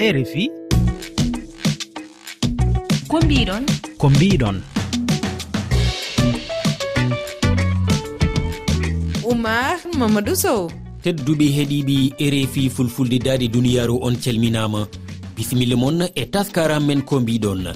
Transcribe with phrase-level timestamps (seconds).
[0.00, 0.50] rfi
[3.08, 3.64] ko mbiɗon
[3.98, 4.60] ko mbiɗon
[9.24, 10.68] oumar mamadou sow.
[11.02, 14.86] Tedduɓe heeɗiɓe rfi fulfulde daade duniyaru on calminama
[15.36, 17.72] bisimilla moon e taskaram men ko mbiɗon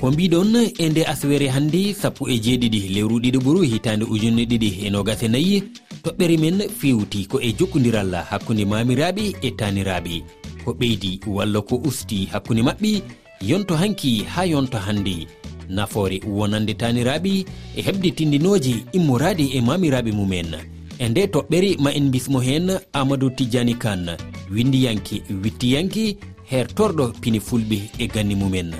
[0.00, 4.86] ko mbiɗon e nde aswere hannde sappo e jeeɗiɗi lewru ɗiɗi ɓuru hitande ujunne ɗiɗi
[4.86, 5.62] e nogase nayyi
[6.04, 12.28] toɓɓere men fewti ko e jokkodiral hakkunde mamiraɓe e taniraɓe ko ɓeydi walla ko usti
[12.32, 13.02] hakkunde maɓɓe
[13.40, 15.26] yonto hanki ha yonto hannde.
[15.68, 17.44] Nafoore wonande taniraɓe
[17.76, 20.56] e heɓde tindinoji immorade e mamiraɓe mumen.
[20.98, 24.16] E nde toɓɓere ma en bismo hen amadou tidiani kane
[24.50, 26.16] windiyanke wittiyanke
[26.50, 28.74] hertorɗo pini fulɓe e ganni mumen.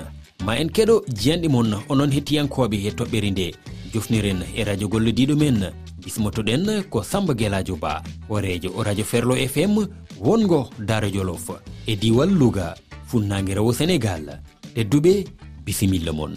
[0.45, 3.53] Ma en keɗo jiyanɗe mon onon hettiyankoɓe e toɓɓere nde.
[3.93, 5.71] Jofniren e radio gollodiɗo men
[6.03, 9.87] bismotoɗen ko samba guelajo ba o reejo radio ferlo fm
[10.23, 11.47] wongo dara jolof
[11.91, 12.75] e diwal louga
[13.09, 14.25] funnague rewo sénégal
[14.75, 15.13] tedduɓe
[15.65, 16.33] bisimilla moon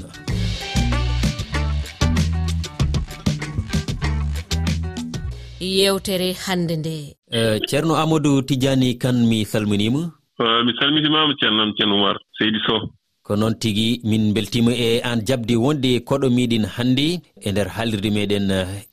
[5.60, 6.96] yewtere hannde nde.
[7.32, 10.12] Uh, ceerno amadou tidiani kane mi salminima?
[10.40, 12.80] E, mi salmitimama ceernam ceerno oumar seydi sow.
[13.22, 18.10] Ko noon tigi min beltima e an jabde wonde koɗo miɗin hannde e nder haalirde
[18.16, 18.46] meɗen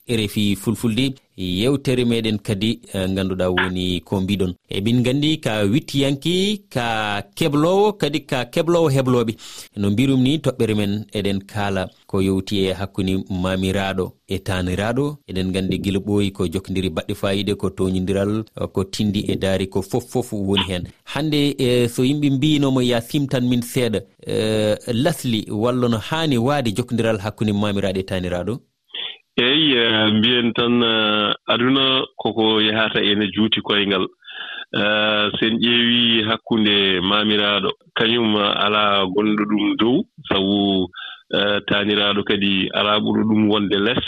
[0.09, 4.53] rfi fulfulde yewtere meɗen kadi eh, ganduɗa woni ko mbiɗon.
[4.69, 9.33] Emin gandi ka wittiyanke ka keblowo kadi ka keblowo hebloɓe
[9.77, 15.51] no mbirum ni toɓɓere men eɗen kaala ko yewti e hakkude mamiraɗo e taniraɗo eɗen
[15.51, 19.81] gandi guila ɓooyi ko jokkodiri baɗɗe fayide ko toñodiral eh, ko tindi e daari ko
[19.81, 20.83] fof foof woni hen.
[21.05, 23.99] Hande e eh, so yimɓe mbinomo ya simtan min seeɗa
[24.93, 28.59] lasli walla no hani waade jokkodiral hakkude mamiraɗo e taniraɗo
[29.37, 34.05] eeyi e, mbiyen tan e, aduna koko yahata ene juuti koyngal.
[34.73, 34.81] E,
[35.39, 37.69] sen ƴeewi hakkunde maamiraaɗo.
[37.97, 40.89] Kañum alaa gonɗo ɗum dow sabu
[41.67, 44.05] taaniraaɗo kadi alaa ɓuro ɗum wonde lees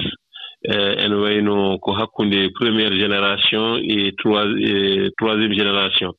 [1.03, 4.12] ene wayno ko hakkunde premiére génération e
[5.18, 6.13] troisiéme génération.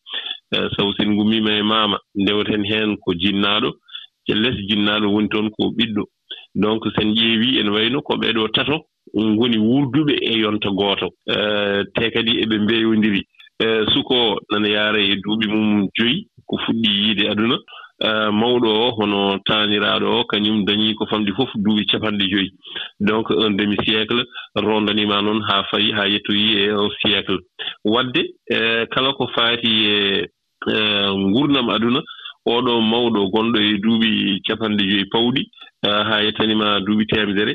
[0.77, 3.71] Sabu sen ngummiima e maama ndewten heen ko jinnaaɗo.
[4.29, 6.05] E lees jinnaaɗo woni toon ko ɓiɗɗo.
[6.57, 8.83] Donc sen ƴeewi ene wayno ko ɓeeɗoo tato.
[9.15, 11.09] ngoni wurduɓe e yonta gooto.
[11.27, 13.23] Eh, te kadi eɓe mbeyondiri
[13.61, 17.57] eh, suko nana yaara e duuɓi mum joyi ko fuɗɗi yiide aduna.
[17.99, 22.51] Eh, mawɗo o hono taaniraaɗo o kañum dañii ko famɗi fof duuɓi capanɗe joyi.
[23.01, 24.23] Donc un demi siècle
[24.55, 27.39] rondanima noon haa fayi haa yettoyi e un siècle.
[27.85, 28.23] Wadde
[28.91, 30.29] kala ko faati e
[31.17, 32.03] ngurnam aduna
[32.47, 35.43] oɗo mawɗo gonɗo e duuɓi capanɗe joyi pawɗi
[35.83, 37.55] haa yettanima duuɓi temedere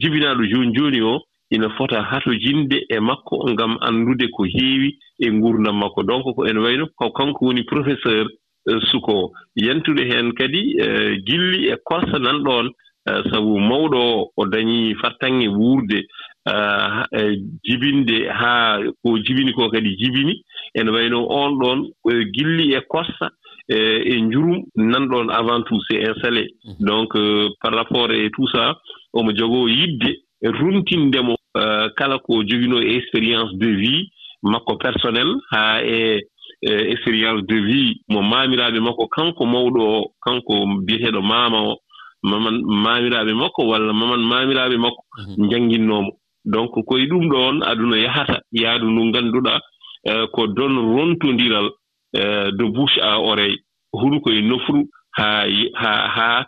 [0.00, 5.78] jibinaaɗo jooni jooni o ina fota hatojinde e makko ngam anndude ko heewi e nguurdam
[5.78, 6.02] makko.
[6.02, 8.26] Donc ko ene wayno ko kanko woni professeur
[8.68, 9.32] euh, suko.
[9.56, 12.70] Yantude heen kadi euh, gilli e korsa nan ɗoon
[13.08, 16.06] euh, sabu mawɗo o o dañii fattanŋe wuurde
[16.46, 17.22] e
[17.64, 20.42] jibinde haa ko jibini ko kadi jibini.
[20.74, 21.90] Ene wayno oon ɗoon
[22.34, 23.30] gilli e korsa
[23.68, 23.78] E,
[24.12, 26.86] e njurum nanɗon avant tout c' est installé mhm.
[26.86, 28.78] donc euh, par rapport e tout ça
[29.12, 30.10] omo jogoo yiɗde
[30.42, 34.08] rumtindemo euh, kala ko joginoo e expérience de vie
[34.44, 36.22] makko personnel haa e,
[36.62, 40.54] e expérience de vie mo maamiraaɓe makko kanko mawɗo o kanko
[40.86, 41.76] biyeteeɗo maama o
[42.22, 45.44] maman maamiraaɓe makko walla maman maamiraaɓe makko mhm.
[45.46, 46.12] njannginnoomo
[46.44, 49.60] donc koye ɗum ɗoon aduna yahata yaadu ndu ngannduɗaa
[50.08, 51.68] euh, ko don rontodiral
[52.14, 53.58] Eh, de bouche à oreille
[53.92, 56.46] huru koye nofru haa ha ha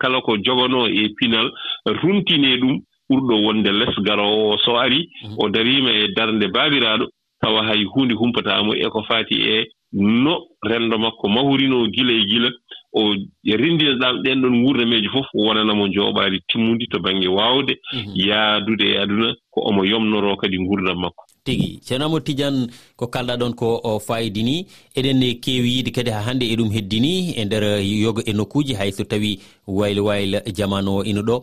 [0.00, 1.50] kala ko joganoo e pinal.
[1.86, 2.80] Runtinee ɗum
[3.10, 5.08] ɓurɗo wonde les garowo o so ari
[5.38, 7.06] o dariima e darnde baabiraaɗo
[7.40, 11.28] tawa hay huunde humpataamo e ko faati e no renndo makko.
[11.28, 12.50] Mahurinoo gila e gila
[12.92, 13.14] o
[13.44, 18.12] rinndinaɗam ɗen ɗon wurnameeji fof wonanamo jooɓaali timmundi to baŋnge waawde mhm.
[18.14, 21.24] yaadude e aduna ko omo yomnoroo kadi ngurdam makko.
[21.44, 21.80] tigi.
[21.86, 22.66] Ceernamo tidiane
[22.96, 27.34] ko kalɗa ɗon ko fayidini eɗen kewi yiide kadi ha hannde eɗum heddini.
[27.36, 31.36] E nder yoga e nokkuji hay so tawi waylo waylo jamanu o ina ɗo.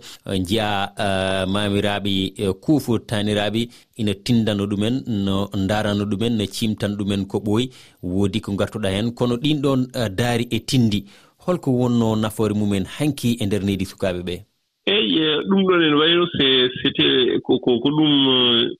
[0.47, 2.13] Jiya e, mamiraɓe
[2.63, 7.69] kuufo taniraɓe ina tindano ɗumen no darano ɗumen no cimtan ɗumen ko ɓooyi.
[8.03, 9.11] Woodi ko gartuɗa hen.
[9.13, 11.05] Kono ɗin ɗon e, daari e tindi.
[11.45, 14.35] Holko wonno nafoore mumen hanki e nder nedi sukaɓe ɓe
[14.85, 18.13] eyi e, ɗum ɗon en wayno c'était ko ɗum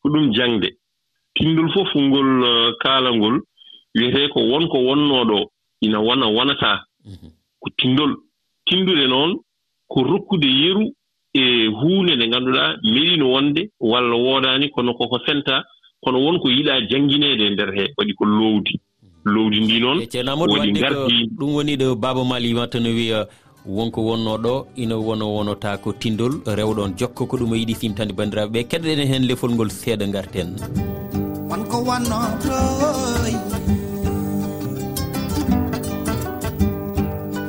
[0.02, 0.78] ko ɗum jangde
[1.36, 3.36] pinndol fof ngol uh, kaala ngol
[3.96, 5.46] wiyetee ko wonko wonnoo ɗoo
[5.82, 7.30] ina wona wonataa mhm.
[7.60, 8.12] ko tinndol
[8.66, 9.40] tinndude noon
[9.88, 10.86] ko rokkude yeru
[11.34, 15.64] e huunde nde ngannduɗaa meɗino wonde walla woodaani kono koko sentaa
[16.04, 17.90] kono wonko yiɗaa janngineede e ndeer hee.
[17.98, 18.74] Waɗi ko loowdi.
[19.04, 19.34] Mhm.
[19.34, 20.08] Lowdi ndi noon e
[20.52, 23.28] woni gardi ɗum woni ɗo baaba mali watta no wiya
[23.66, 28.14] wonko wonno ɗo ina wono wonota ko tindol rewɗon jokka ko ɗum o yiɗi simtande
[28.14, 30.50] bandiraɓe ɓe keddoɗen hen lefol ngol seeɗa garten
[31.56, 33.32] on ko wanno toy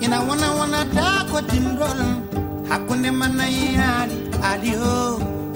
[0.05, 2.01] ina wona wonata ko dimgol
[2.71, 4.17] hakkunde manayi aali
[4.49, 4.99] aali o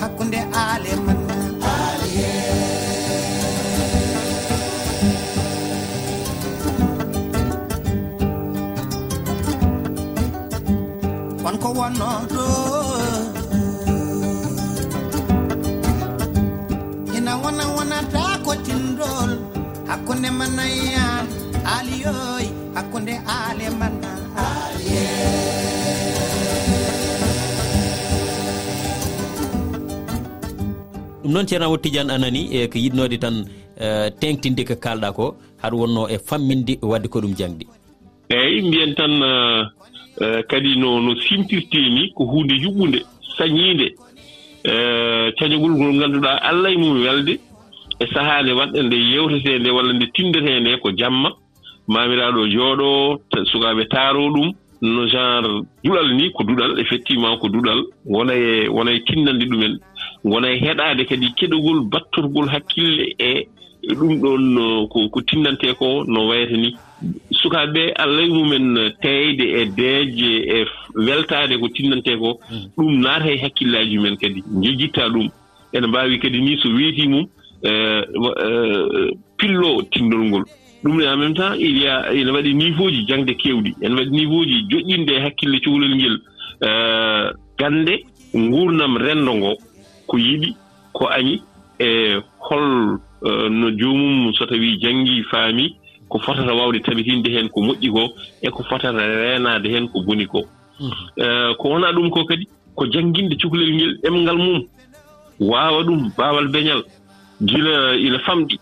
[0.01, 1.37] hakkunde aale manna
[11.49, 11.59] on e.
[11.63, 12.47] ko wanno ɗo
[17.17, 19.31] ina wona wonata gottindol
[19.89, 21.07] hakkunde manaya
[21.79, 24.11] aliyoy hakkunde aale mana
[31.23, 33.37] ɗum noon ceerna wottidiane anani e ko yiɗnode tan
[33.79, 35.27] e, tengtinde ko kalɗa ko
[35.63, 37.67] haɗa wonno e famminde wadde ko ɗum jangdi.
[38.35, 39.33] Eyyi mbiyen tan e,
[40.25, 42.99] e, kadi no no simtirteni ko hunde yuɓɓude
[43.39, 43.87] sañiide
[45.39, 47.39] cañogol ngol ngannduɗaa allah e mum welde
[48.01, 51.31] e sahaa nde wanɗen nde yewtetee nde walla nde tindetee nde ko jamma
[51.93, 53.21] maamiraaɗo jooɗoo
[53.51, 54.49] sukaaɓe taaroo ɗum
[54.83, 57.81] no genre duɗal ni ko duɗal effectivement ko duɗal.
[58.07, 59.79] Wona e wona e tinnande ɗumen
[60.25, 63.49] wona e heɗaade kadi keɗogol battorgol hakkille e,
[63.83, 66.77] e ɗum ɗon ko tinnantee ko no wayata ni.
[67.33, 72.65] Sukaaɓe ɓe allah e mumen teyde e deeje e weltaade ko tinnantee ko hmm.
[72.77, 75.29] ɗum naata e hakkillaaji men kadi jejittaa ɗum.
[75.73, 77.27] Ene mbaawi kadi ni so weetii mum
[77.63, 78.03] Eh,
[78.43, 80.45] eh, pillo tinndol ngol.
[80.83, 84.11] Ɗumne en même temps il y a ene waɗi niveau ji jangde keewɗi ene waɗi
[84.11, 86.17] niveau ji joƴƴinde e hakkille cuhlel ngel.
[86.63, 88.05] Eh, Gannde
[88.35, 89.53] nguurnam renndo ngo
[90.07, 90.57] ko yiɗi
[90.93, 91.43] ko añi
[91.79, 92.99] e hol
[93.51, 95.77] no joomum so tawii janngii faami
[96.09, 98.09] ko fotata waawde tabitinde heen ko moƴƴi koo
[98.41, 100.45] e ko fotata reenaade heen ko boni koo
[100.81, 101.55] mhm.
[101.59, 102.49] ko wonaa ɗum ko kadi?
[102.75, 104.65] Ko jannginde cukalel ngel ɗemngal mum.
[105.41, 106.83] Waawa ɗum baawal beñal.
[107.41, 108.57] gila eh, ina famɗi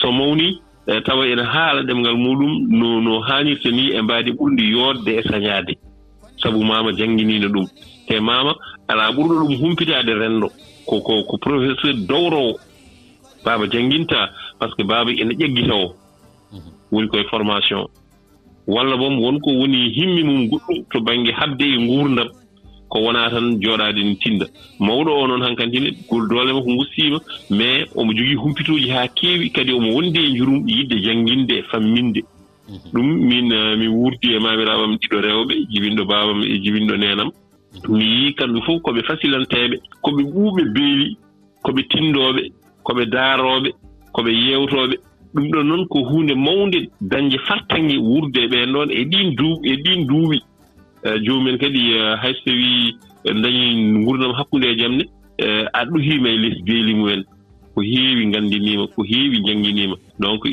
[0.00, 4.64] so mawni e tawa ene haala ɗemngal muɗum no no haanirta ni e mbaadi ɓurndi
[4.72, 5.74] yoodde e sañaade.
[6.42, 7.66] Sabu maama jannginiino ɗum.
[8.08, 8.54] Te maama
[8.88, 10.48] alaa ɓurɗo ɗum humpitaade renndo
[10.86, 12.58] ko ko ko professeur dowrowo
[13.44, 15.94] baaba jannginta par ce que baaba ene ƴeggita o.
[16.52, 16.60] Mhm.
[16.92, 17.86] Woni koye formation.
[18.66, 22.28] Walla bom wonko woni himmi mum goɗɗum to baŋnge haɓde e nguurdam
[22.92, 24.46] ko wonaa tan jooɗaade ni tinda.
[24.86, 27.18] Mawɗo o noon hankkantine gol doole makko gustiima
[27.50, 29.50] mais omo jogii humpitooji haa keewi.
[29.50, 32.20] Kadi omo wondi e njurum yiɗde jannginde e famminde.
[32.92, 37.30] Ɗum min eh, mi wuurdi e maamiraaɓam ɗiɗo rewɓe jibinɗo baabam e jibinɗo neenam.
[37.88, 41.16] Mi yii kamɓe fof ko ɓe fasilanteeɓe ko ɓe ɓuuɓe beeli
[41.62, 42.42] ko ɓe tinndooɓe
[42.84, 43.70] ko ɓe daarooɓe
[44.12, 44.96] ko ɓe yeewtooɓe.
[45.34, 49.60] Ɗum ɗon noon ko huunde mawnde dañde fartange wuurde e ɓeen ɗoon e ɗiin duu
[49.64, 50.38] e ɗiin duuɓi.
[51.04, 55.04] Eh, eeyi jomumen kadi eh, hay so tawii eh, dañi dañii hakkunde e jam ne
[55.72, 57.24] a ɗohiima e les beeli mumen.
[57.74, 60.44] Ko heewi nganndiniima ko heewi jannginiima donc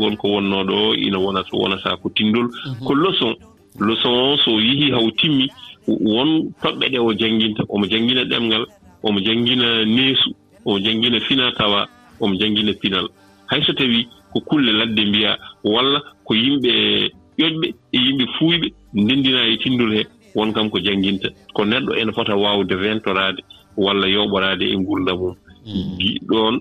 [0.00, 2.84] wonko wonnoo ɗo ina wonata wonataa ko tinndol mhm.
[2.86, 3.34] ko leçon.
[3.80, 5.48] Leçon o so yehii haw timmi
[5.86, 7.62] won toɓɓe ɗe o jannginta.
[7.68, 8.64] Omo janngina ɗemngal
[9.02, 10.34] omo janngina neesu
[10.64, 11.88] omo janngina fina tawa
[12.20, 13.08] omo janngina pinal
[13.46, 19.40] hay so tawii ko kulle ladde mbiya walla ko yimɓe ƴoƴɓe e yimɓe fuuyɓe ndenndina
[19.46, 23.40] e tinndol hee won kam ko jannginta ko neɗɗo ene fota waawde rentoraade
[23.76, 25.34] walla yowɓoraade e ngurda mum.
[25.66, 25.98] Mm.
[26.28, 26.54] Ɗon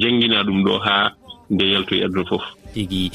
[0.00, 1.12] janngina ɗum ɗo haa
[1.50, 2.44] nde yalto e aduna fof.
[2.72, 3.10] Tigi.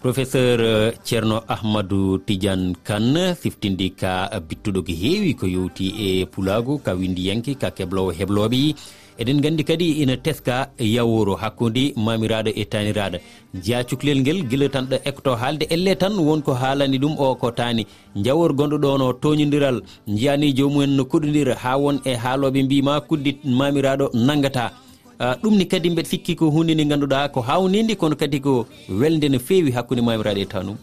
[0.00, 6.78] Professeur euh, ceerno ahmadou tidiane kane siftindi ka bittuɗo ko heewi ko yowti e pulaagu
[6.84, 8.74] ka windiyanke ka keblowo heblooɓe.
[9.18, 13.18] eɗen gandi kadi ina teska yaworo hakkude mamiraɗo e taniraɗo
[13.64, 15.66] jeeya cukalel ngel guila tan ɗo ekto haalde.
[15.70, 20.96] Elle tan wonko haalani ɗum o ko tani jawor gonɗo ɗon o toñodiral jiyani jomumen
[20.96, 24.72] no kuɗodira ha won e haaloɓe mbima kuddi mamiraɗo nanggata
[25.20, 29.28] ah, ɗumni kadi mbeɗa sikki ko hunde nde ganduɗa ko hawnide kono kadi ko welde
[29.30, 30.76] no fewi hakkude mamiraɗo e tanum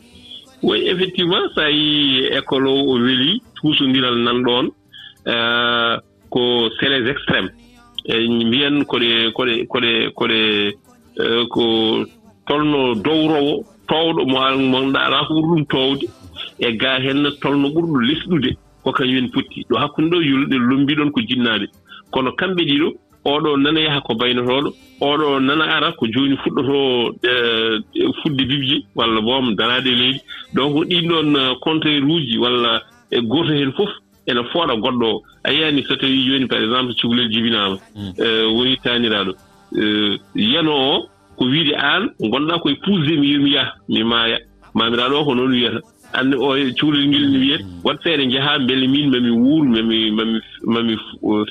[0.64, 4.66] oui effectivement sa yi école o o weeli tuusodiral nan ɗon
[5.28, 7.52] ah, ko c'est les extrémes
[8.06, 10.40] eyi mbiyen koɗe koɗe koɗe koɗe
[11.22, 11.64] e, ko
[12.48, 14.40] tolno dowrowo towɗo mo
[14.72, 16.06] monɗa ala ko ɓuri ɗum towde.
[16.60, 18.50] E ga henna tolno ɓurɗo lesɗude
[18.84, 21.66] ko kañumen potti ɗo hakkunde ɗo yulɗe lombiɗon ko jinnaɓe
[22.12, 22.90] kono kamɓe ɗiɗo
[23.26, 27.32] oɗo nana yaha ko baynotoɗo oɗo nana ara ko joni fuɗɗoto e,
[27.96, 30.20] e, fudde bibje walla boom darade leydi.
[30.54, 32.82] Donc ɗin ɗon uh, contraire uji walla
[33.12, 33.90] e goto hen fof
[34.32, 38.14] ene fooɗa goɗɗo o a yiyani so tawi joni par exemple cukalel jibinama hmm.
[38.18, 39.34] eh, woni taniraɗo.
[39.78, 41.08] Eh, yano o
[41.38, 44.38] ko wiide aan gonɗa koye pusde mi yomi yaha mi maaya.
[44.74, 45.80] Maamiraaɗo o ko noon wiyata.
[46.14, 47.82] Anne o cuhlel ngel ni wiyet hmm.
[47.84, 50.98] wat feere njahaa mbele min mami wuur mami mami mami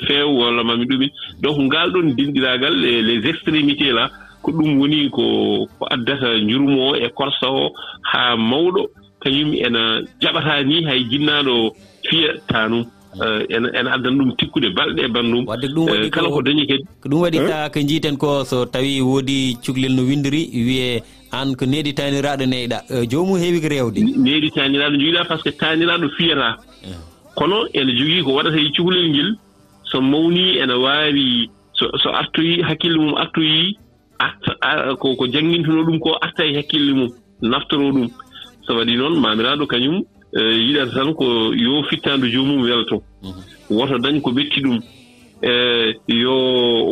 [0.07, 1.09] feew walla mami ɗumin.
[1.11, 1.41] Hmm.
[1.43, 4.11] Donc ngaal ɗon dinɗiraagal eh, les extrémité là
[4.43, 7.73] ko ɗum woni ko ko addata jurmo o e korsa o
[8.13, 8.87] haa mawɗo.
[9.21, 11.75] Kañum ena jaɓataa ni hay jinnaaɗo
[12.09, 12.85] fiya tanu
[13.23, 16.67] eh, ene addana ɗum tikkude balɗe e bandum wadde ɗum waɗi eh, kala ko dañi
[16.67, 16.85] kadi.
[17.03, 17.49] ko ɗum waɗi eh?
[17.49, 21.03] ta ko jiiten ko so tawi woodi cukalel no windiri wiye
[21.33, 22.79] an ko neɗitaniraɗo neyɗa
[23.11, 26.57] jomum heewi ko rewde neɗitaniraɗo joguiɗa par ce que taniraɗo fiyata
[27.37, 29.31] kono ene jogii ko waɗata e cukalel ngel
[29.91, 33.77] so mawni ene waawi so artoyi hakkille mum artoyi
[34.19, 34.53] arta
[35.01, 37.09] ko jangintino ɗum ko arta e hakkille mum
[37.43, 38.09] naftoro ɗum.
[38.67, 43.43] So waɗi noon mamiraɗo kañum Eh, yiɗata tan ko yo fittandu joomum welto mhm.
[43.71, 44.79] woto dañ ko ɓetti ɗum
[45.43, 46.35] e yo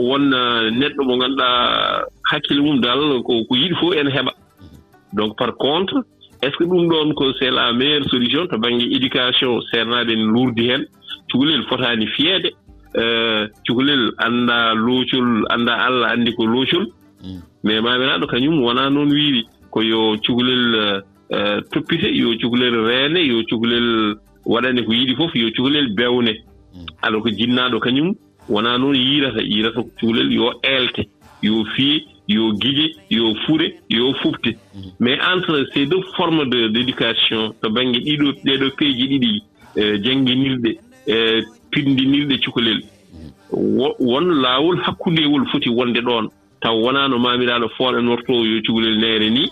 [0.09, 0.35] won
[0.75, 4.33] neɗɗo mo ngannduɗaa hakkille mum dal ko yiɗi fof ene heɓa.
[4.35, 4.79] Mhm.
[5.13, 6.03] Donc par contre
[6.43, 8.49] est ce que ɗum ɗon ko c'est la meilleure solution?
[8.49, 10.87] To baŋnge éducation seernaaɓe en luurdi heen
[11.31, 12.51] cukalel fotaani fiyeede
[12.95, 16.87] e, cukalel annda loocol annda allah anndi ko loocol.
[17.23, 17.41] Mm.
[17.63, 23.43] Mais maamiraaɗo kañum wonaa noon wiiri ko yo cukalel Eh, toppite yo cukalel reene yo
[23.45, 24.17] cukalel
[24.47, 26.33] waɗane ko yiɗi fof yo cukalel bewne.
[26.75, 26.87] Mm.
[27.03, 28.15] Alors ko jinnaɗo kañum
[28.49, 31.07] wona noon yirata yirata ko cukalel yo eelte
[31.43, 34.57] yo fiye yo guiƴe yo fure yo fufte.
[34.57, 34.93] Mm-hmm.
[35.01, 39.43] Mais entre ces deux formes de d' éducation to baŋnge ɗiɗo ɗeɗo peeji ɗiɗi
[39.77, 40.71] eh, jangguinirɗe
[41.07, 42.81] e eh, pindinirɗe cukalel.
[42.81, 43.93] Mm-hmm.
[44.01, 46.31] Won laawol hakkundewol foti wonde ɗon
[46.63, 49.51] taw wona no mamiraɗo fooɗanorto yo cukalel nere ni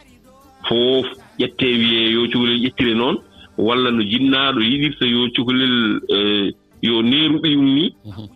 [0.66, 1.06] fof
[1.38, 3.16] ƴettee wiye yo cukalel ƴettire noon
[3.58, 6.52] walla no jinnaaɗo yiɗirta yo cukalel eh,
[6.82, 8.26] yo neeru ɓiyum ni mhm.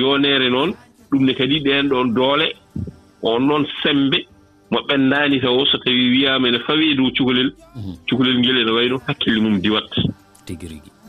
[0.00, 0.70] yoneere noon
[1.10, 2.46] ɗum ne kadi ɗeen ɗon doole
[3.22, 4.18] on noon sembe
[4.70, 7.94] mo ɓenndaani taw so tawii wiyaama ene fawi dow cukalel mhm.
[8.08, 9.90] cukalel ngel ene wayi no hakkille mum diwat.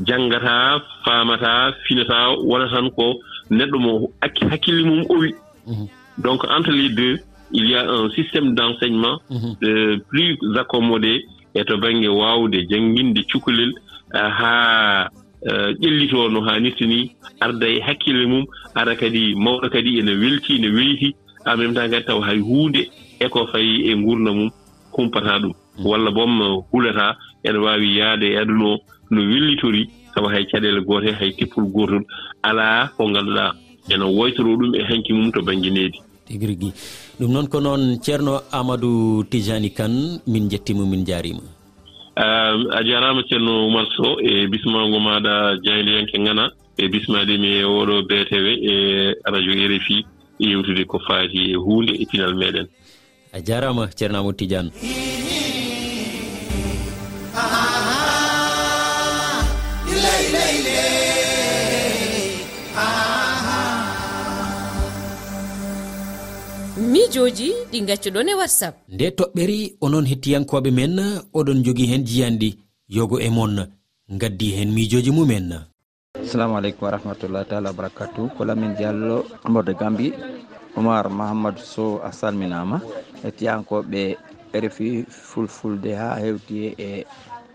[0.08, 3.20] Janngataa faamataa finataa wona tan ko
[3.52, 3.92] neɗɗo mo
[4.22, 5.34] hakkille mum owi.
[5.68, 5.88] Mhm.
[6.18, 7.18] Donc entre les deux
[7.52, 9.56] il y a un système d' enseignement mhm.
[9.64, 11.26] euh, plus accommodé
[11.56, 13.72] e to baŋnge waawde jannginde cukalel
[14.14, 15.10] eh, haa
[15.50, 20.56] eh, ƴellitoo no haanirta ni arda e hakkille mum ara kadi mawɗo kadi ene welti
[20.56, 21.16] ene weyti
[21.46, 22.90] en même temps kadi taw hay huunde
[23.20, 24.50] e ko fayi e nguurna mum
[24.92, 25.54] humpataa ɗum.
[25.78, 25.86] Mhm.
[25.88, 28.78] Walla bom eh, hulataa ene waawi yahde e aduna o
[29.12, 32.04] no wellitori sabu hay caɗeele goote hay tippol gootol
[32.44, 33.54] alaa ko ngannduɗaa
[33.90, 36.00] ene woytoroo ɗum e hanki mum to baŋnge needi.
[36.30, 36.72] tigi rigui
[37.20, 41.42] ɗum noon ko noon ceerno amadou tijani kane min jettimo min jarima
[42.78, 45.34] a jarama ceerno oumar sow e bismago maɗa
[45.66, 46.46] jayliyanke ngana
[46.78, 48.76] e bismaɗimi e oɗo btw e
[49.34, 50.06] radio rfi
[50.40, 52.68] yewtude ko faati e hunde e pinal meɗen.
[53.34, 54.72] A jarama ceerno amadou tidiane.
[67.10, 68.76] miijoji ɗi gaccuɗon e whatsapp.
[68.94, 70.94] Nde toɓɓeri onon hettiyankoɓe men
[71.38, 72.50] oɗon jogui hen jiyanɗi
[72.96, 73.54] yogo e mon
[74.22, 75.48] gaddi hen miijoji mumen.
[76.24, 80.14] Assalamu aleykum wa rahmatullahi taala wabarakatu ko lamin diallo mbode gambi
[80.78, 82.78] oumar mahamadou sow a salminama
[83.24, 84.02] hettiyankoɓe
[84.64, 87.06] rfi fulfulde ha hewti e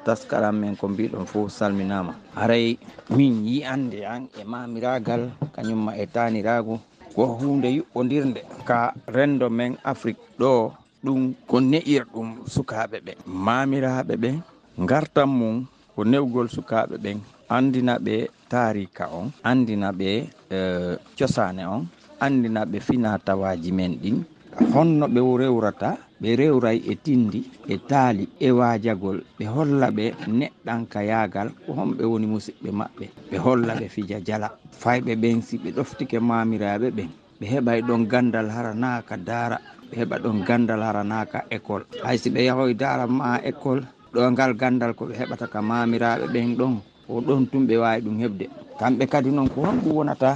[0.05, 2.77] taskaram men ko mbiɗon fof salminama haray
[3.17, 6.81] min yi ande an e mamiragal kañumma e taniragu.
[7.15, 8.79] ko hunde yuɓɓodirde ka
[9.15, 10.21] rendo men afrique.
[10.41, 10.51] Ɗo
[11.05, 13.13] ɗum ko ne'ir ɗum sukaɓe ɓe.
[13.47, 14.31] Mamiraɓe ɓe
[14.89, 15.57] gartan mum
[15.95, 17.19] ko newgol sukaɓe ɓen
[17.57, 18.17] andina ɓe
[18.51, 20.09] tarika on andina ɓe
[20.51, 20.59] e,
[21.19, 21.83] cosane on
[22.25, 24.17] andina ɓe fina tawaji men ɗin.
[24.75, 25.91] Honno ɓe rewrata
[26.21, 30.05] ɓe rewray e tindi e taali e waajagol ɓe holla ɓe
[30.39, 33.05] neɗɗanka yaagal ko homɓe woni musidɓe maɓɓe.
[33.31, 34.49] Ɓe holla ɓe fija jala.
[34.83, 37.09] Fayɓe ɓen si ɓe ɗoftike mamiraɓe ɓen
[37.41, 39.57] ɓe heɓay e ɗon gandal hara haranaka daara.
[39.91, 41.85] Ɓe heɓa ɗon gandal hara haranaka école.
[42.05, 46.27] Hay si ɓe yahoy daara ma école ɗo ngal gandal ko ɓe heɓata ka mamiraɓe
[46.35, 46.75] ɓen ɗon.
[47.09, 48.45] O ɗon tum ɓe wawi ɗum heɓde.
[48.79, 50.31] Kamɓe kadi noon ko honɗum wonata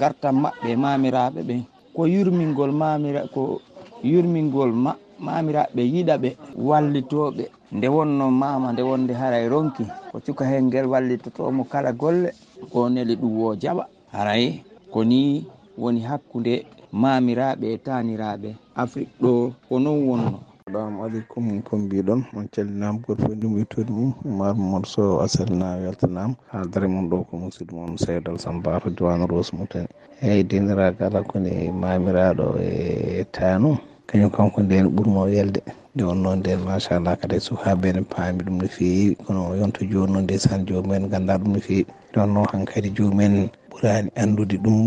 [0.00, 1.62] gartan maɓɓe mamiraɓe ɓen.
[1.94, 3.60] Ko yurmingol mamira ko
[4.04, 6.30] yurmingol maɓɓe mamiraɓe yiɗa ɓe
[6.68, 7.44] wallitoɓe.
[7.76, 12.30] Nde wonno mama nde wonde haray ronki ko cuka hen ngel wallitotomo kala golle
[12.72, 13.84] ko neli ɗum wo jaɓa.
[14.14, 14.44] Haray
[14.92, 15.20] ko ni
[15.78, 16.54] woni hakkude
[17.02, 18.48] mamiraɓe e taniraɓe
[18.82, 20.38] afrique ɗo ko non wonno.
[20.66, 24.86] Assalamu aleykum kon mbiɗon on calminama gorfo ɗum e wittode e mum e mar mamadou
[24.94, 26.34] sow asalnama weltanama.
[26.52, 29.86] Haaldere mum ɗo ko musidɗo moon seydal sambaro diwan rose mutani
[30.22, 33.78] eyyi deniragal kone mamiraɗo e tanu.
[34.08, 35.60] kañum kanko nden ɓurmo welde
[35.94, 40.24] nde wonnoon nden machallah kadi sukaɓe ne paami ɗum no feewi kono yonto joni noon
[40.24, 41.84] ndesan jomumen ganda ɗum no feewi.
[42.10, 43.34] Nde wonno hankkadi jomumen
[43.70, 44.78] ɓurani andude ɗum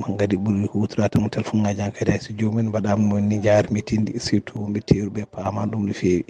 [0.00, 4.12] man kadi ɓuuri hutorade mo téléphone ngaji han kadi hayso jomumen mbaɗama ni jaarmi tindi
[4.26, 6.24] surtout mbetteruɓe paama ɗum no fewi.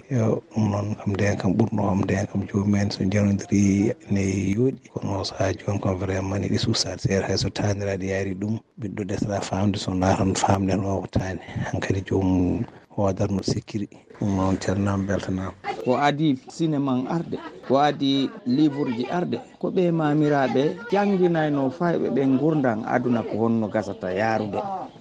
[0.51, 4.21] Ɗum noon kam nden kam ɓurno kam nden kam jomumen so janodiri ne
[4.55, 8.59] yooɗi kono saaha joni kam vraiment neɗi suusade seeɗa hayso taniraɗe yaari ɗum.
[8.81, 11.39] Ɓiɗɗo desata famde so natan famden o tani
[11.71, 12.65] hankkadi jomum
[12.99, 13.87] o waɗatmo sécuri
[14.19, 15.53] ɗum noon calminama beltanama
[15.89, 17.37] o adi cinéma arde
[17.71, 18.11] o adi
[18.57, 24.59] livre ji arde ko ɓe mamiraɓe jangguinayno fayɓe ɓe gurdan aduna ko honno gasata yarude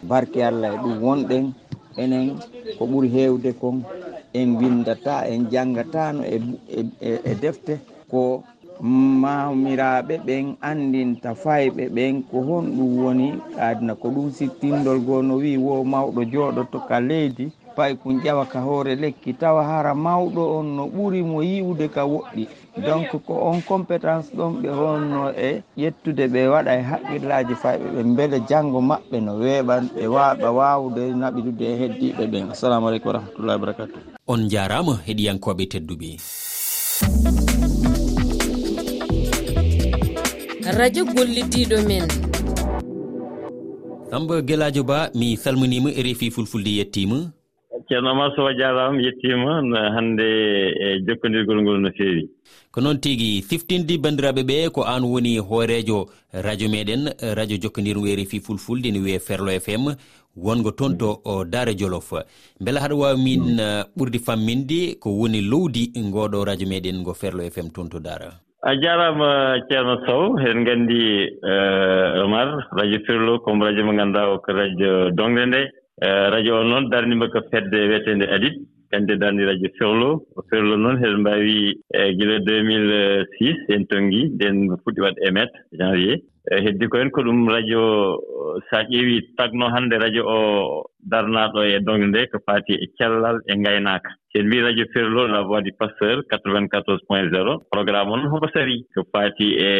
[0.08, 1.44] barke allah e ɗum wonɗen
[2.02, 2.26] enen
[2.78, 3.76] ko ɓuuri hewde kon
[4.38, 6.36] en windata en janggatano e,
[6.68, 7.74] e, e, e defte.
[8.10, 8.20] Ko
[9.20, 13.26] mamiraɓe ɓen andinta fayɓe ɓen ko honɗum woni
[13.66, 17.46] aduna ko ɗum sittindol goo no wi wo mawɗo jooɗo toka leydi
[17.78, 19.38] pay kun ƴawa ka hoore lekki.
[19.38, 22.44] Tawa hara mawɗo on no ɓuri mo yiwde ka woɗɗi.
[22.82, 28.02] Donc ko on compétence ɗon ɓe honno e ƴettude ɓe waɗa e haqqillaji fayɓe ɓe
[28.16, 33.16] beele janngo maɓɓe no weeɓan ɓe waɓa wawde naɓidude e heddiɓe ɓen assalamu aleykum wa
[33.18, 36.10] rahmatullahi wabarakatu on jarama heɗiyankoɓe tedduɓe.
[40.78, 42.08] Radio golliddiɗo men.
[44.10, 47.32] Samba guelajo ba mi salminima e reefi fulfulde yettima
[47.88, 49.62] ceerno omar sowa jaaraama yettiima
[49.96, 50.26] hannde
[50.86, 52.28] e jokkondirgol ngol no feewi.
[52.70, 58.26] Ko noon tigi siftinde banndiraaɓe ɓe ko aan woni hooreejo radio meeɗen radio jokkondirngu eri
[58.26, 59.94] fi fulfulde ne wiyee ferlo fm
[60.36, 62.12] wongo toon to daare jolof.
[62.60, 63.58] Mbela haɗa waawi min mm.
[63.58, 68.30] uh, ɓurde famminde ko woni lowdi ngooɗo radio meeɗen ngo ferlo fm toon to daara.
[68.62, 74.38] A jaaraama ceerno sow en nganndi uh, omar radio ferlo comme radio mo ngannduɗaa o
[74.38, 75.62] ko radio dongde nde.
[76.00, 78.56] Eh, radio o noon darnima ko fedde wiyetede adit
[78.90, 80.10] kannde darndi radio ferlo.
[80.38, 85.28] O ferlo noon heɗen mbaawi e eh, gila 2006 en tonngii nden fuɗɗi waɗ e
[85.28, 86.18] émet janvier.
[86.50, 87.82] eeyi heddi ko hen ko ɗum radio
[88.70, 90.38] so a ƴeewii tagnoo hannde radio o
[91.10, 94.10] darnaaɗo e dongle nde ko faati e cellal e ngaynaaka.
[94.32, 98.84] Sen mbi radio ferlo la voix du pasteur 94 point 0 programme on homo sarii
[98.94, 99.70] ko faati e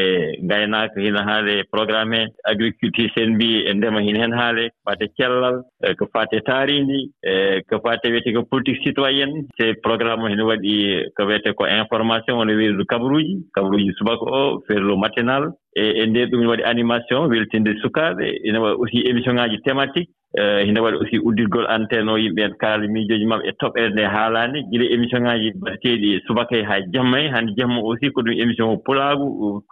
[0.42, 5.12] ngaynaaka hina haale programme e agriculture sen mbi e ndema hina heen haalee faati e
[5.18, 9.44] cellal e ko faati e taariindi e ko faati e wiyetee ko politique citoyenne.
[9.60, 10.74] Se programme o hene waɗi
[11.16, 13.36] ko wiyetee ko information woni wirdu kabaruuji.
[13.54, 15.52] Kabaruuji subaka o ferlo matinal.
[15.76, 20.10] E, e nde ɗum ne waɗi animation weltinde sukaaɓe ene waɗi aussi émission ŋaaji thématique
[20.34, 24.02] e, hina waɗi aussi uddirgol antenne o yimɓe en kaalal miijooji maɓɓe e toɓɓere nde
[24.14, 24.58] haalaani.
[24.72, 28.72] Gila émission ŋaaji mbaɗeteeɗi subaka e haa jamma e hannde jamma aussi ko ɗum émission
[28.72, 29.26] o pulaagu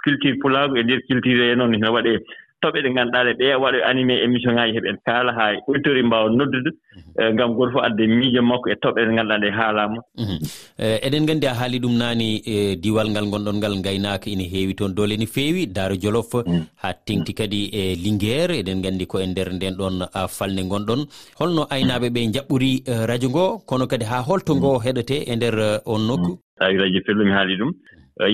[0.04, 2.18] culture pulaagu e ndeer culture e noon hina waɗee
[2.62, 6.70] toɓe ɗe ngannduɗaa ɗe ɓe waɗoy animé émission ŋaaji heɓen kaala haa auditeur mbaawa noddude
[6.72, 7.12] mhm.
[7.20, 10.00] eh, ngam goto fof adde miijo makko e toɓe ɗe ngannduɗaa ɗe haalaama.
[10.22, 10.38] Mhm.
[10.84, 14.74] Eh, eɗen nganndi a haali ɗum naani e diwal ngal ngonɗon ngal ngaynaaka ina heewi
[14.74, 14.94] toon.
[14.96, 16.62] Doole no feewi daaro jolof mm.
[16.82, 19.96] haa tengti kadi e linguére eɗen nganndi ko e ndeer nden ɗon
[20.36, 21.00] falne ngonɗon.
[21.38, 24.58] Holno aynaaɓe ɓe jaɓɓuri eh, radio ngo kono kadi haa holto mm.
[24.60, 26.30] ngo heɗete e ndeer on nokku.
[26.32, 26.36] Mm.
[26.36, 27.70] So tawi radio fellumi haali ɗum.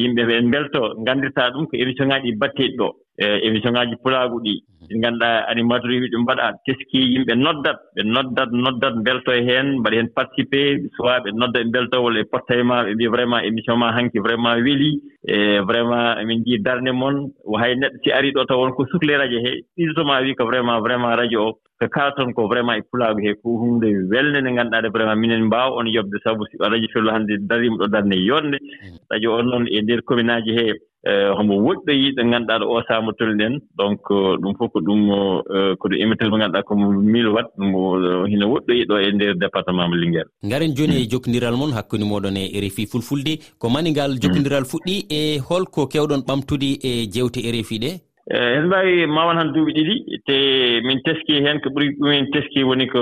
[0.01, 4.55] Yimɓe ɓe mbelto nganndirtaa ɗum ko émission ŋaaji batteeɗi ɗoo e émission ŋaaji pulaagu ɗi.
[4.57, 4.89] Mm-hmm.
[4.89, 9.97] Ɗi ngannduɗaa animateur uji ɗi mbaɗa teski yimɓe noddat ɓe noddat noddat mbeltoo heen mbaɗa
[9.97, 10.61] heen participé
[10.97, 13.93] soit ɓe nodda ɓe mbelto walla e, e potta ma ɓe mbiya vraiment émission ma
[13.97, 17.17] hanki vraiment welii e vraiment emin njii darnde moon
[17.61, 19.53] hay neɗɗo si arii ɗo taw wonko sukle radio he.
[19.77, 23.35] Ɗiɗotoma wii ko vraiment vraiment radio o ko kala toon ko vraiment e pulaagu he
[23.43, 27.11] ko hunde welnde nde ngannduɗaa nde vraiment minen mbaawa on yoɓde sabu si radio fellu
[27.11, 28.99] hannde dariima ɗo darnde yonde mm-hmm.
[29.11, 32.83] radio on noon e ndeer commune aji hee Eh, homo woɗɗoyi ɗo ngannduɗaa ɗo o
[32.89, 34.01] saama tolɗen donc
[34.43, 35.01] ɗum fof ko ɗum
[35.57, 39.97] eh, ko ɗum émetteur mo ngannduɗaa komo ɗum hino woɗɗoyi ɗo e ndeer département mo
[39.97, 43.33] linguére ngaren jooni e jokkondiral moon hakkunde mooɗon e rfi fulfulde.
[43.59, 47.91] Ko mani ngal jokkondiral fuɗɗi e holko kewɗon ɓamtude e jewte rfi ɗe?
[48.31, 49.95] Eh, ene mbaawi mawan han duuɓi ɗiɗi
[50.27, 50.37] te
[50.87, 53.01] min teskii heen ko ɓuri ɗumen teskii woni ko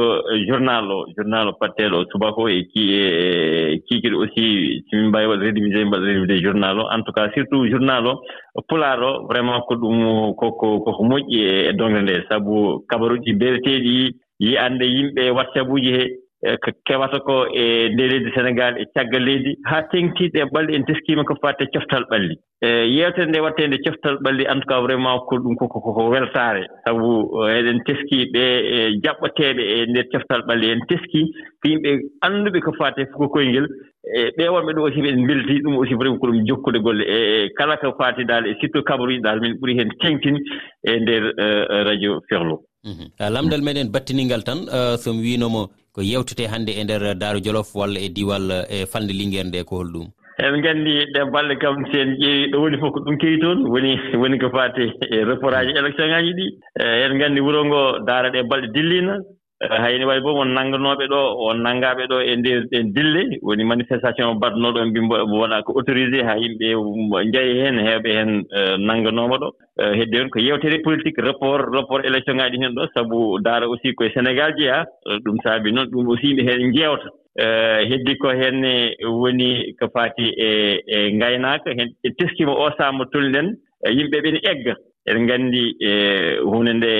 [0.48, 2.84] journal o journal o patteeɗo o subako o e, e
[3.74, 6.88] e kiikiɗo aussi so min mbaawi waɗ rédivisé mbaɗa rédivisé journal o.
[6.88, 11.68] En tout cas surtout journal o pulaar o vraiment ko ɗum koko koko moƴƴi e,
[11.68, 12.24] e dognde nde.
[12.30, 17.90] Sabu kabaruuji mbeeteeɗi yi annde yimɓe e whatsapp uji hee Eh, ko kewata ko e
[17.92, 22.04] nde leydi sénégal e caggal leydi haa teŋtiiɗe e ɓalɗe en teskiima ko faate coftal
[22.08, 25.80] ɓalli e yeewtere nde watte nde coftal ɓalli en tout cas vraiment ko ɗum koko
[25.84, 28.44] koko weltaare sabu eh, eɗen teskii ɓe
[28.76, 31.26] e jaɓɓoteeɓe e ndeer coftal ɓalli en teskii
[31.60, 31.90] ko yimɓe
[32.24, 33.68] annduɓe ko faate fuko koyngel.
[34.16, 37.04] E ɓe wonɓe ɗum aussi ɓen mbeltii ɗum aussi vraiment ko ɗum jokkude golle.
[37.04, 40.36] E, e kala ko faati daal e surtout kabaruji daal min ɓuri heen teŋtin
[40.88, 42.64] e ndeer eh, radio ferlo.
[42.84, 43.06] Mhm.
[43.20, 45.62] Ah, lamdal meɗen battiningal tan ah, somi winomo
[45.94, 49.48] ko yewtete hannde e nder daaro jolof walla e diwal eh, e fande e linguére
[49.48, 50.06] nde ko holɗum
[50.44, 53.58] en nganndi ɗe balɗe kam si en ƴeewi ɗo woni fof ko ɗum kewi toon
[53.72, 56.46] woni woni ko faati e eh, report aji élection ŋaaji ɗi
[56.80, 59.14] eh, en nganndi wuro ngo daara ɗe balɗe dillino
[59.62, 63.22] Eh, hayni wayi bo won nannganooɓe ɗo won nanngaaɓe ɗo e ndeer ɗen dille.
[63.42, 65.00] Woni manifestation mbaɗnooɗo mbi
[65.36, 66.66] wona ko autorisé haa yimɓe
[67.28, 69.48] njayi heen heewɓe heen eh, nannganooma ɗo.
[69.80, 72.86] Eh, Hedde on ko yeewtere politique rapport rapport élection ŋaaji heen ɗo.
[72.94, 74.84] Sabu daara aussi koye sénégal jeyaa
[75.24, 77.08] ɗum saabi noon ɗum aussi yimɓe heen njeewta
[77.90, 83.52] heddi ko heenne woni ko faati e e ngaynaaka heen e teskima o saama tolni
[83.84, 84.74] yimɓe ɓe ne egga.
[85.10, 85.90] eɗen nganndi e
[86.44, 86.92] hunde nde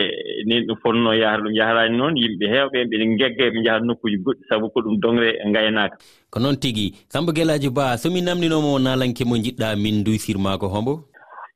[0.47, 4.43] nin ɗum fotnoo yahata ɗum yaharaani noon yimɓe heewɓe eɓen gegga ɓe njahata nokkuuji goɗɗi
[4.49, 5.97] sabu ko ɗum dongre e ngaynaaka.
[6.31, 11.10] Ko noon tigi samba gelaaji ba somi namdinoomo nalanke mo jiɗɗa min duysirmaa ko hombo?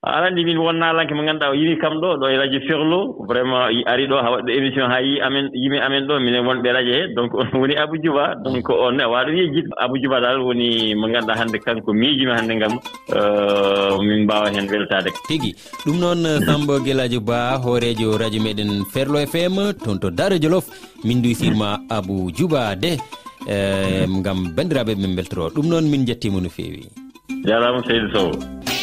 [0.04, 3.00] aɗa anndi min won naalanke mo ngannduɗaa o yimi kam ɗo ɗo e radio ferlo.
[3.28, 6.20] Vraiment ari ɗo ha waɗɗo émission haa yi amen yimi amen ɗo.
[6.20, 7.02] Minen wonɓe radio he.
[7.16, 8.34] Donc on woni abou djouba.
[8.44, 12.52] Donc on ne waaɗo yejjid abou djouba dal woni mo ngannduɗaa hannde kanko miijimi hannde
[12.54, 12.74] ngam
[13.16, 15.54] euh, min mbawa heen weltade tigi
[15.86, 20.68] ɗum noon sambo gueladio ba hoorejo radio meɗen ferlo fm toon to dara jolof.
[21.04, 22.96] Min duysirma abou djouba de
[23.48, 26.88] euh, ngam banndiraaɓe ɓe beltoro ɗum noon min jettima no feewi.
[27.48, 28.73] Jarama seydou sow.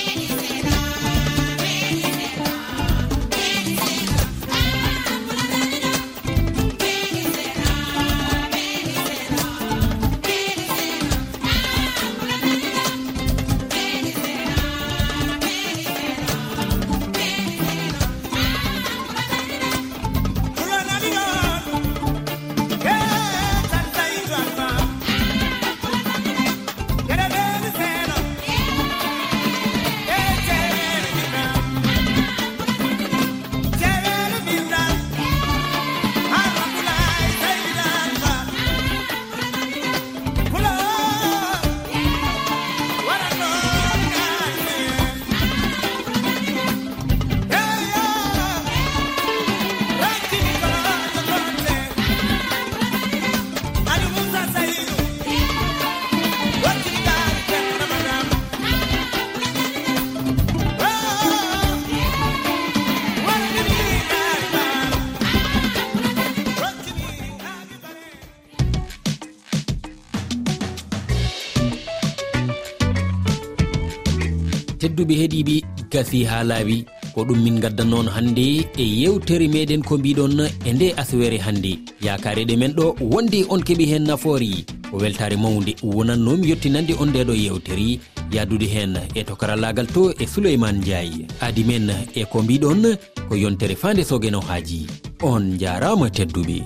[74.92, 75.56] tedduɓe heeɗiɓe
[75.92, 76.86] gasi ha laawi.
[77.14, 78.46] Ko ɗum min gaddan noon hannde
[78.78, 81.80] e yewtere meɗen ko mbiɗon e nde aswere hannde.
[82.06, 84.66] Yakareɗe men ɗo wonde on keeɓi hen nafoori.
[84.92, 88.00] Ko weltare mawde wonannomi yettinande on ndeɗo yewtere
[88.32, 91.28] yadude hen e to karallagal to e souleyman ndiaye.
[91.42, 92.98] Adi men e ko mbiɗon
[93.30, 94.88] ko yontere fande sogeno haaji.
[95.24, 96.64] On jarama tedduɓe.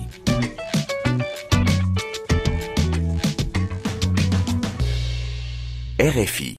[5.98, 6.50] Rfi